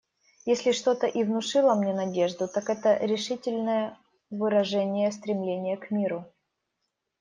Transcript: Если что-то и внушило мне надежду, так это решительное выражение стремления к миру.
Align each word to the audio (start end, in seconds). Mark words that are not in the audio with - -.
Если 0.47 0.71
что-то 0.71 1.05
и 1.05 1.23
внушило 1.23 1.75
мне 1.75 1.93
надежду, 1.93 2.47
так 2.47 2.71
это 2.71 2.97
решительное 3.05 3.99
выражение 4.31 5.11
стремления 5.11 5.77
к 5.77 5.91
миру. 5.91 6.25